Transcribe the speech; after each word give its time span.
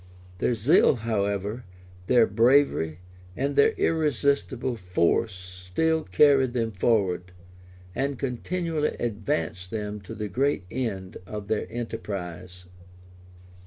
Their 0.39 0.55
zeal, 0.55 0.95
however, 0.95 1.63
their 2.07 2.25
bravery, 2.25 3.01
and 3.37 3.55
their 3.55 3.73
irresistible 3.73 4.75
force 4.75 5.31
still 5.35 6.05
carried 6.05 6.53
them 6.53 6.71
forward, 6.71 7.31
and 7.93 8.17
continually 8.17 8.95
advanced 8.99 9.69
them 9.69 10.01
to 10.01 10.15
the 10.15 10.27
great 10.27 10.63
end 10.71 11.17
of 11.27 11.49
their 11.49 11.67
enterprise. 11.71 12.65